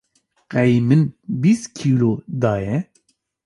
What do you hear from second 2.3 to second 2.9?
daye.